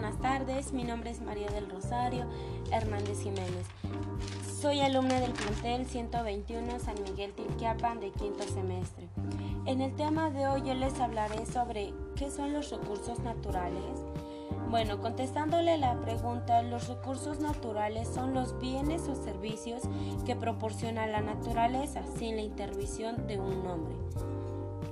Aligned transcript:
tardes, 0.00 0.72
mi 0.72 0.84
nombre 0.84 1.10
es 1.10 1.20
María 1.20 1.50
del 1.50 1.68
Rosario 1.68 2.24
Hernández 2.70 3.22
Jiménez. 3.22 3.66
Soy 4.58 4.80
alumna 4.80 5.20
del 5.20 5.32
plantel 5.32 5.84
121 5.84 6.78
San 6.78 6.94
Miguel 7.02 7.34
Tilquiapan 7.34 8.00
de 8.00 8.10
quinto 8.10 8.42
semestre. 8.44 9.08
En 9.66 9.82
el 9.82 9.94
tema 9.94 10.30
de 10.30 10.46
hoy 10.46 10.62
les 10.62 10.98
hablaré 10.98 11.44
sobre 11.44 11.92
qué 12.16 12.30
son 12.30 12.54
los 12.54 12.70
recursos 12.70 13.18
naturales. 13.18 14.06
Bueno, 14.70 14.98
contestándole 14.98 15.76
la 15.76 16.00
pregunta, 16.00 16.62
los 16.62 16.88
recursos 16.88 17.40
naturales 17.40 18.08
son 18.08 18.32
los 18.32 18.58
bienes 18.60 19.08
o 19.08 19.14
servicios 19.14 19.82
que 20.24 20.34
proporciona 20.34 21.06
la 21.06 21.20
naturaleza 21.20 22.00
sin 22.18 22.36
la 22.36 22.42
intervención 22.42 23.26
de 23.26 23.38
un 23.38 23.66
hombre. 23.66 23.96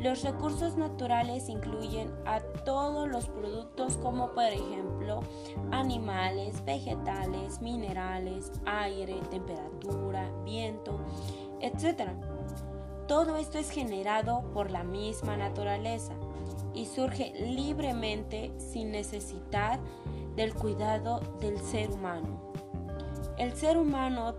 Los 0.00 0.22
recursos 0.22 0.76
naturales 0.76 1.48
incluyen 1.48 2.14
a 2.24 2.40
todos 2.64 3.08
los 3.08 3.26
productos 3.26 3.96
como 3.96 4.30
por 4.30 4.44
ejemplo 4.44 5.20
animales, 5.72 6.64
vegetales, 6.64 7.60
minerales, 7.60 8.52
aire, 8.64 9.20
temperatura, 9.28 10.30
viento, 10.44 11.00
etc. 11.60 12.10
Todo 13.08 13.36
esto 13.36 13.58
es 13.58 13.70
generado 13.70 14.42
por 14.52 14.70
la 14.70 14.84
misma 14.84 15.36
naturaleza 15.36 16.12
y 16.74 16.86
surge 16.86 17.32
libremente 17.40 18.52
sin 18.56 18.92
necesitar 18.92 19.80
del 20.36 20.54
cuidado 20.54 21.20
del 21.40 21.58
ser 21.58 21.90
humano. 21.90 22.52
El 23.36 23.52
ser 23.52 23.78
humano 23.78 24.34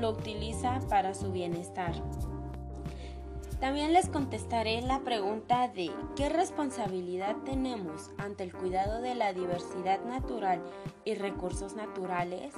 lo 0.00 0.10
utiliza 0.10 0.80
para 0.88 1.14
su 1.14 1.30
bienestar. 1.30 1.94
También 3.62 3.92
les 3.92 4.08
contestaré 4.08 4.82
la 4.82 5.04
pregunta 5.04 5.68
de 5.68 5.92
¿qué 6.16 6.28
responsabilidad 6.28 7.36
tenemos 7.44 8.10
ante 8.18 8.42
el 8.42 8.52
cuidado 8.52 9.00
de 9.00 9.14
la 9.14 9.32
diversidad 9.32 10.04
natural 10.04 10.60
y 11.04 11.14
recursos 11.14 11.76
naturales? 11.76 12.54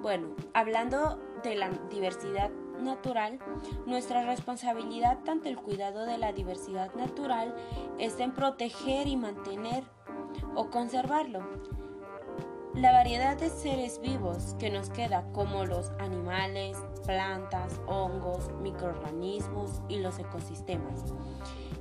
Bueno, 0.00 0.28
hablando 0.54 1.18
de 1.42 1.54
la 1.54 1.68
diversidad 1.90 2.48
natural, 2.80 3.38
nuestra 3.84 4.22
responsabilidad 4.22 5.18
ante 5.28 5.50
el 5.50 5.58
cuidado 5.58 6.06
de 6.06 6.16
la 6.16 6.32
diversidad 6.32 6.94
natural 6.94 7.54
es 7.98 8.18
en 8.18 8.32
proteger 8.32 9.06
y 9.06 9.18
mantener 9.18 9.84
o 10.54 10.70
conservarlo 10.70 11.46
la 12.74 12.92
variedad 12.92 13.36
de 13.36 13.50
seres 13.50 14.00
vivos 14.00 14.54
que 14.58 14.70
nos 14.70 14.88
queda, 14.88 15.24
como 15.32 15.64
los 15.64 15.90
animales, 15.98 16.78
plantas, 17.08 17.80
hongos, 17.86 18.50
microorganismos 18.60 19.80
y 19.88 20.00
los 20.00 20.18
ecosistemas, 20.18 21.06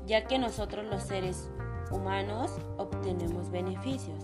ya 0.05 0.23
que 0.23 0.39
nosotros 0.39 0.85
los 0.85 1.03
seres 1.03 1.51
humanos 1.91 2.49
obtenemos 2.77 3.51
beneficios. 3.51 4.23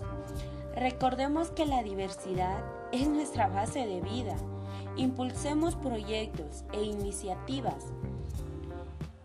Recordemos 0.74 1.50
que 1.50 1.66
la 1.66 1.82
diversidad 1.82 2.64
es 2.90 3.06
nuestra 3.06 3.48
base 3.48 3.86
de 3.86 4.00
vida. 4.00 4.34
Impulsemos 4.96 5.76
proyectos 5.76 6.64
e 6.72 6.82
iniciativas 6.82 7.84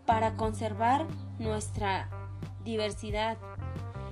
para 0.06 0.36
conservar 0.36 1.08
nuestra 1.40 2.10
diversidad. 2.66 3.38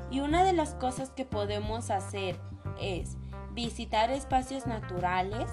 Y 0.10 0.22
una 0.22 0.46
de 0.46 0.54
las 0.54 0.74
cosas 0.76 1.10
que 1.10 1.26
podemos 1.26 1.90
hacer 1.90 2.40
es 2.80 3.18
visitar 3.52 4.10
espacios 4.10 4.68
naturales 4.68 5.50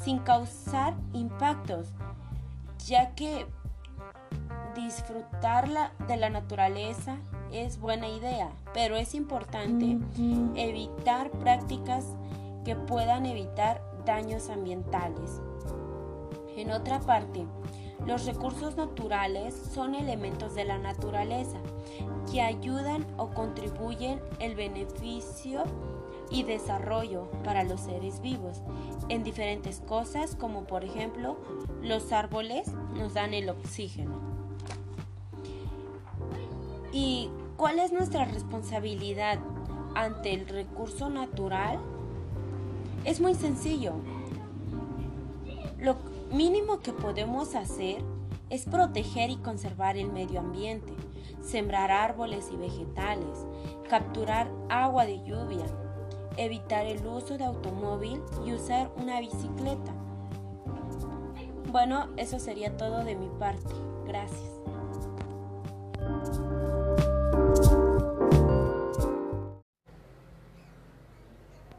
sin 0.00 0.18
causar 0.18 0.94
impactos, 1.12 1.88
ya 2.86 3.14
que 3.14 3.46
disfrutar 4.74 5.68
de 6.06 6.16
la 6.16 6.30
naturaleza 6.30 7.16
es 7.52 7.80
buena 7.80 8.08
idea, 8.08 8.50
pero 8.72 8.96
es 8.96 9.14
importante 9.14 9.98
evitar 10.54 11.30
prácticas 11.30 12.04
que 12.64 12.76
puedan 12.76 13.26
evitar 13.26 13.82
daños 14.04 14.48
ambientales. 14.50 15.40
En 16.56 16.70
otra 16.70 17.00
parte, 17.00 17.46
los 18.06 18.26
recursos 18.26 18.76
naturales 18.76 19.54
son 19.74 19.94
elementos 19.94 20.54
de 20.54 20.64
la 20.64 20.78
naturaleza 20.78 21.58
que 22.30 22.40
ayudan 22.40 23.06
o 23.16 23.30
contribuyen 23.30 24.20
el 24.38 24.54
beneficio 24.54 25.64
y 26.30 26.42
desarrollo 26.42 27.30
para 27.44 27.64
los 27.64 27.80
seres 27.80 28.20
vivos 28.20 28.62
en 29.08 29.24
diferentes 29.24 29.80
cosas 29.80 30.34
como 30.36 30.64
por 30.64 30.84
ejemplo 30.84 31.38
los 31.82 32.12
árboles 32.12 32.68
nos 32.94 33.14
dan 33.14 33.34
el 33.34 33.48
oxígeno. 33.48 34.20
¿Y 36.92 37.30
cuál 37.56 37.78
es 37.78 37.92
nuestra 37.92 38.24
responsabilidad 38.24 39.38
ante 39.94 40.32
el 40.32 40.48
recurso 40.48 41.10
natural? 41.10 41.78
Es 43.04 43.20
muy 43.20 43.34
sencillo. 43.34 43.94
Lo 45.78 45.96
mínimo 46.32 46.80
que 46.80 46.92
podemos 46.92 47.54
hacer 47.54 48.02
es 48.50 48.64
proteger 48.64 49.30
y 49.30 49.36
conservar 49.36 49.96
el 49.96 50.10
medio 50.10 50.40
ambiente, 50.40 50.92
sembrar 51.42 51.90
árboles 51.90 52.50
y 52.52 52.56
vegetales, 52.56 53.46
capturar 53.88 54.50
agua 54.68 55.04
de 55.04 55.22
lluvia, 55.24 55.66
evitar 56.38 56.86
el 56.86 57.06
uso 57.06 57.36
de 57.36 57.44
automóvil 57.44 58.22
y 58.46 58.52
usar 58.52 58.90
una 58.96 59.20
bicicleta. 59.20 59.92
Bueno, 61.70 62.08
eso 62.16 62.38
sería 62.38 62.76
todo 62.76 63.04
de 63.04 63.14
mi 63.14 63.28
parte. 63.38 63.74
Gracias. 64.06 64.58